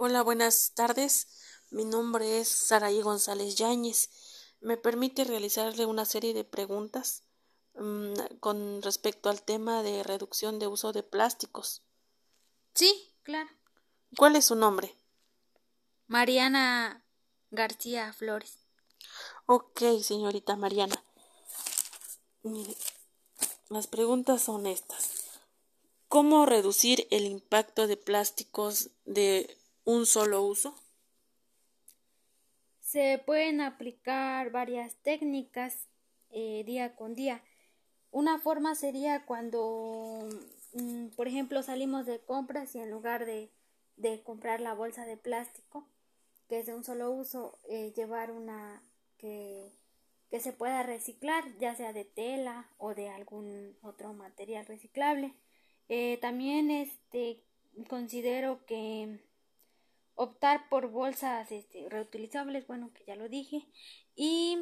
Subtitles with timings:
[0.00, 1.26] Hola, buenas tardes.
[1.70, 4.10] Mi nombre es Saraí González Yáñez.
[4.60, 7.24] ¿Me permite realizarle una serie de preguntas
[7.74, 11.82] um, con respecto al tema de reducción de uso de plásticos?
[12.74, 13.50] Sí, claro.
[14.16, 14.94] ¿Cuál es su nombre?
[16.06, 17.04] Mariana
[17.50, 18.56] García Flores.
[19.46, 21.02] Ok, señorita Mariana.
[22.44, 22.76] Mire,
[23.68, 25.24] las preguntas son estas.
[26.06, 29.58] ¿Cómo reducir el impacto de plásticos de
[29.88, 30.74] un solo uso?
[32.78, 35.88] Se pueden aplicar varias técnicas
[36.28, 37.42] eh, día con día.
[38.10, 40.28] Una forma sería cuando,
[40.74, 43.50] mm, por ejemplo, salimos de compras y en lugar de,
[43.96, 45.88] de, comprar la bolsa de plástico,
[46.50, 48.82] que es de un solo uso, eh, llevar una
[49.16, 49.72] que,
[50.30, 55.32] que se pueda reciclar, ya sea de tela o de algún otro material reciclable.
[55.88, 57.42] Eh, también este,
[57.88, 59.26] considero que
[60.18, 63.64] optar por bolsas este, reutilizables, bueno, que ya lo dije,
[64.16, 64.58] y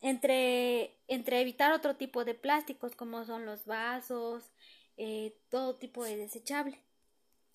[0.00, 4.50] entre, entre evitar otro tipo de plásticos como son los vasos,
[4.96, 6.82] eh, todo tipo de desechable.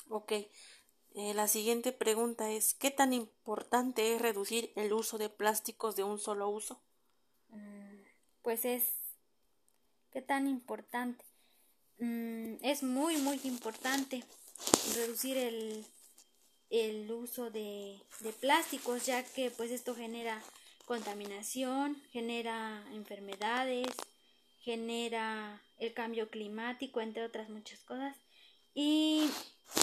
[0.10, 0.32] Ok.
[0.32, 6.04] Eh, la siguiente pregunta es, ¿qué tan importante es reducir el uso de plásticos de
[6.04, 6.80] un solo uso?
[7.50, 7.98] Mm,
[8.44, 8.94] pues es,
[10.12, 11.26] ¿qué tan importante?
[12.00, 14.24] Mm, es muy muy importante
[14.96, 15.84] reducir el,
[16.70, 20.42] el uso de, de, plásticos ya que pues esto genera
[20.86, 23.88] contaminación genera enfermedades
[24.68, 28.18] genera el cambio climático entre otras muchas cosas.
[28.74, 29.24] Y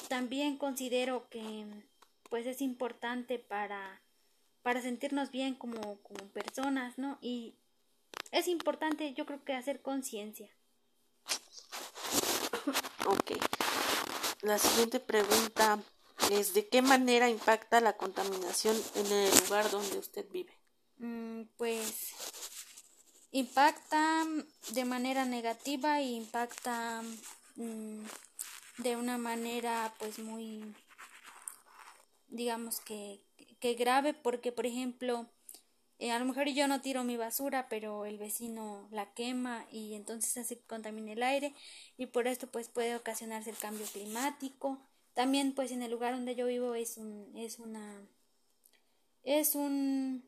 [0.08, 1.66] también considero que
[2.28, 4.02] pues es importante para
[4.62, 7.54] para sentirnos bien como, como personas no y
[8.30, 10.50] es importante yo creo que hacer conciencia
[13.06, 13.32] Ok.
[14.42, 15.78] La siguiente pregunta
[16.30, 20.52] es ¿de qué manera impacta la contaminación en el lugar donde usted vive?
[20.98, 22.12] Mm, pues
[23.30, 24.24] impacta
[24.70, 27.02] de manera negativa e impacta
[27.56, 28.04] mm,
[28.78, 30.74] de una manera pues muy
[32.28, 33.20] digamos que,
[33.60, 35.26] que grave porque por ejemplo
[35.98, 39.94] eh, a lo mejor yo no tiro mi basura, pero el vecino la quema y
[39.94, 41.54] entonces hace que contamine el aire
[41.96, 44.80] y por esto pues puede ocasionarse el cambio climático.
[45.14, 48.02] También pues en el lugar donde yo vivo es un es una
[49.22, 50.24] es un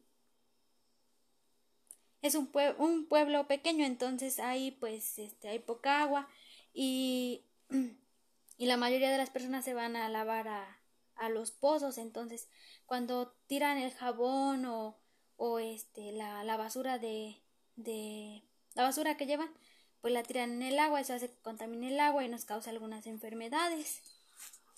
[2.22, 6.28] es un, un pueblo pequeño, entonces ahí pues este hay poca agua
[6.72, 7.44] y
[8.58, 10.78] y la mayoría de las personas se van a lavar a,
[11.16, 12.48] a los pozos, entonces
[12.86, 14.96] cuando tiran el jabón o
[15.36, 17.40] o este la, la basura de,
[17.76, 18.42] de
[18.74, 19.52] la basura que llevan
[20.00, 22.70] pues la tiran en el agua eso hace que contamine el agua y nos causa
[22.70, 24.02] algunas enfermedades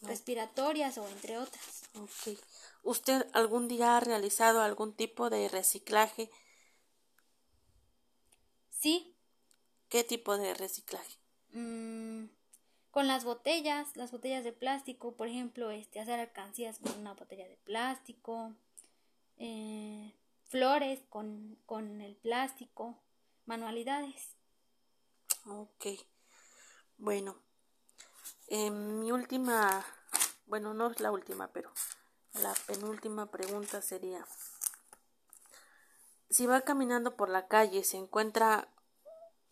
[0.03, 1.83] respiratorias o entre otras.
[1.95, 2.39] Okay.
[2.83, 6.31] usted algún día ha realizado algún tipo de reciclaje
[8.71, 9.15] sí.
[9.89, 11.17] Qué tipo de reciclaje
[11.53, 12.27] mm,
[12.91, 17.49] con las botellas las botellas de plástico por ejemplo este hacer alcancías con una botella
[17.49, 18.55] de plástico
[19.39, 20.13] eh,
[20.49, 22.99] flores con, con el plástico,
[23.47, 24.37] manualidades.
[25.47, 25.87] Ok.
[26.97, 27.37] Bueno,
[28.49, 29.85] eh, mi última,
[30.47, 31.73] bueno, no es la última, pero
[32.35, 34.27] la penúltima pregunta sería,
[36.31, 38.69] si va caminando por la calle se encuentra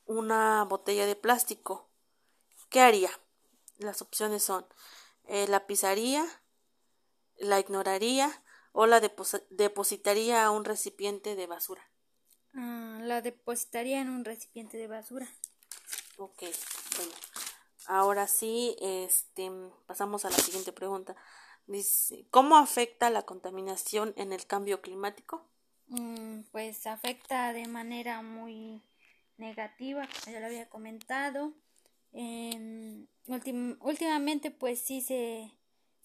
[0.06, 1.88] una botella de plástico,
[2.68, 3.10] ¿qué haría?
[3.78, 4.66] Las opciones son,
[5.24, 6.26] eh, la pisaría,
[7.36, 8.42] la ignoraría,
[8.78, 11.82] o la depositaría a un recipiente de basura?
[12.52, 15.26] Ah, la depositaría en un recipiente de basura.
[16.18, 16.42] Ok,
[16.98, 17.12] bueno.
[17.86, 19.50] Ahora sí, este,
[19.86, 21.16] pasamos a la siguiente pregunta.
[21.66, 25.42] Dice, ¿cómo afecta la contaminación en el cambio climático?
[25.86, 28.82] Mm, pues afecta de manera muy
[29.38, 31.54] negativa, como ya lo había comentado.
[33.80, 35.50] últimamente, pues sí se,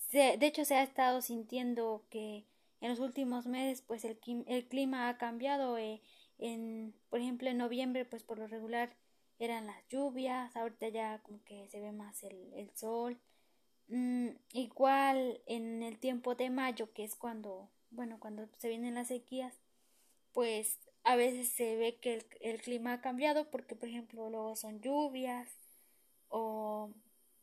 [0.09, 2.45] se, de hecho se ha estado sintiendo que
[2.81, 6.01] en los últimos meses pues el, el clima ha cambiado eh,
[6.39, 8.95] en por ejemplo en noviembre pues por lo regular
[9.39, 13.17] eran las lluvias ahorita ya como que se ve más el, sol.
[13.87, 19.07] Mm, igual en el tiempo de mayo que es cuando bueno cuando se vienen las
[19.09, 19.59] sequías
[20.33, 24.55] pues a veces se ve que el, el clima ha cambiado porque por ejemplo luego
[24.55, 25.49] son lluvias
[26.29, 26.89] o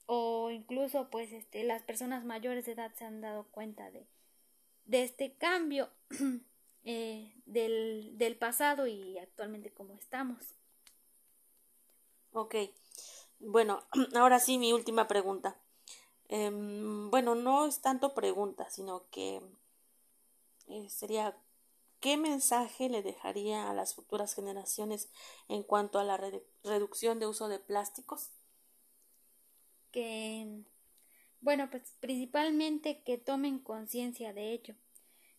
[0.07, 4.07] o incluso pues este las personas mayores de edad se han dado cuenta de
[4.89, 5.89] de este cambio
[6.85, 10.39] eh, del, del, pasado y actualmente como estamos.
[12.33, 12.57] Ok.
[13.39, 13.85] Bueno,
[14.17, 15.57] ahora sí mi última pregunta.
[16.29, 19.41] Em, bueno, no es tanto pregunta, sino que
[20.67, 21.37] eh, sería
[22.01, 25.09] ¿qué mensaje le dejaría a las futuras generaciones
[25.49, 26.21] en cuanto a la
[26.65, 28.31] reducción de uso de plásticos?
[29.91, 30.63] Que,
[31.41, 34.75] bueno, pues principalmente que tomen conciencia de ello,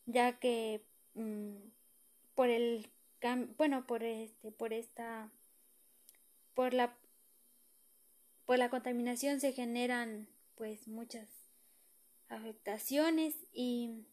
[0.06, 0.82] ya que
[1.16, 1.56] mm,
[2.36, 2.90] por el
[3.58, 5.30] bueno, por este, por esta,
[6.54, 6.96] por la,
[8.46, 11.28] por la contaminación se generan pues muchas
[12.30, 14.06] afectaciones y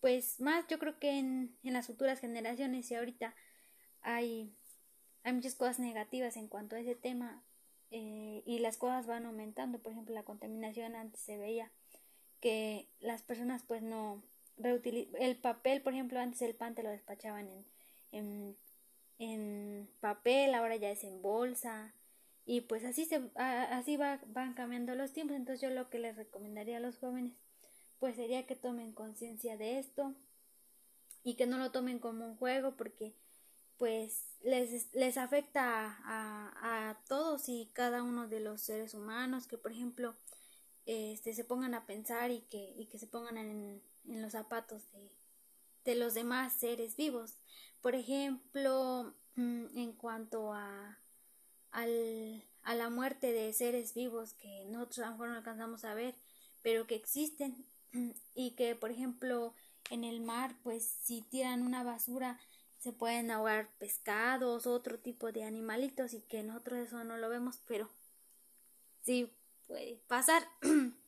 [0.00, 3.34] pues más yo creo que en, en las futuras generaciones y ahorita
[4.00, 4.52] hay,
[5.24, 7.42] hay muchas cosas negativas en cuanto a ese tema
[7.92, 9.78] eh, y las cosas van aumentando.
[9.78, 11.70] Por ejemplo la contaminación antes se veía
[12.40, 14.22] que las personas pues no
[14.58, 17.64] el papel por ejemplo antes el pan te lo despachaban en,
[18.12, 18.56] en,
[19.18, 21.94] en papel ahora ya es en bolsa.
[22.44, 25.36] Y pues así se así va, van cambiando los tiempos.
[25.36, 27.34] Entonces yo lo que les recomendaría a los jóvenes
[28.00, 30.14] pues sería que tomen conciencia de esto
[31.22, 33.14] y que no lo tomen como un juego porque
[33.82, 39.58] pues les, les afecta a, a, todos y cada uno de los seres humanos que
[39.58, 40.14] por ejemplo
[40.86, 44.84] este se pongan a pensar y que, y que se pongan en, en los zapatos
[44.92, 45.10] de,
[45.84, 47.40] de los demás seres vivos.
[47.80, 50.96] Por ejemplo mm, en cuanto a
[51.72, 55.94] al, a la muerte de seres vivos que nosotros a lo mejor no alcanzamos a
[55.94, 56.14] ver
[56.62, 57.66] pero que existen
[58.36, 59.54] y que por ejemplo
[59.90, 62.38] en el mar pues si tiran una basura
[62.82, 67.60] se pueden ahogar pescados otro tipo de animalitos y que nosotros eso no lo vemos
[67.66, 67.88] pero
[69.02, 69.32] sí
[69.66, 70.46] puede pasar.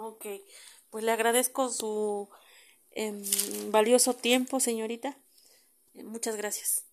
[0.00, 0.26] Ok
[0.90, 2.28] pues le agradezco su
[2.92, 3.20] em,
[3.70, 5.18] valioso tiempo señorita.
[5.94, 6.87] Muchas gracias